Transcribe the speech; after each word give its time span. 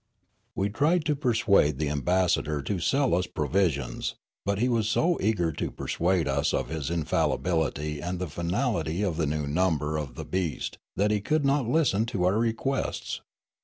''We 0.55 0.69
tried 0.69 1.05
to 1.05 1.15
persuade 1.15 1.77
the 1.77 1.89
ambassador 1.91 2.63
to 2.63 2.79
sell 2.79 3.13
us 3.13 3.27
pro 3.27 3.47
visions, 3.47 4.15
but 4.47 4.57
he 4.57 4.67
was 4.67 4.89
so 4.89 5.19
eager 5.21 5.51
to 5.51 5.69
persuade 5.69 6.27
us 6.27 6.55
of 6.55 6.69
his 6.69 6.89
infallibility 6.89 8.01
and 8.01 8.17
the 8.17 8.25
finality 8.27 9.03
of 9.03 9.17
the 9.17 9.27
new 9.27 9.45
number 9.45 9.97
of 9.97 10.15
the 10.15 10.25
beast 10.25 10.79
that 10.95 11.11
he 11.11 11.21
could 11.21 11.45
not 11.45 11.67
listen 11.69 12.07
to 12.07 12.23
our 12.23 12.39
requests. 12.39 13.21